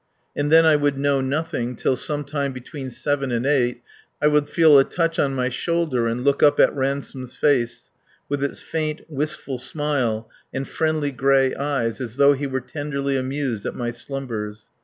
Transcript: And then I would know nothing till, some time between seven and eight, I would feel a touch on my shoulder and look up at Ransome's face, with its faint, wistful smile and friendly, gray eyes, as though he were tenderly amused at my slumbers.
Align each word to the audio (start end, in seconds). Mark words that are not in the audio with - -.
And 0.35 0.51
then 0.51 0.65
I 0.65 0.75
would 0.77 0.97
know 0.97 1.21
nothing 1.21 1.75
till, 1.75 1.95
some 1.95 2.23
time 2.23 2.53
between 2.53 2.89
seven 2.89 3.29
and 3.31 3.45
eight, 3.45 3.83
I 4.19 4.25
would 4.25 4.49
feel 4.49 4.79
a 4.79 4.83
touch 4.83 5.19
on 5.19 5.35
my 5.35 5.49
shoulder 5.49 6.07
and 6.07 6.23
look 6.23 6.41
up 6.41 6.59
at 6.59 6.75
Ransome's 6.75 7.35
face, 7.35 7.91
with 8.27 8.43
its 8.43 8.63
faint, 8.63 9.01
wistful 9.09 9.59
smile 9.59 10.27
and 10.51 10.67
friendly, 10.67 11.11
gray 11.11 11.53
eyes, 11.53 12.01
as 12.01 12.15
though 12.15 12.33
he 12.33 12.47
were 12.47 12.61
tenderly 12.61 13.15
amused 13.15 13.63
at 13.67 13.75
my 13.75 13.91
slumbers. 13.91 14.63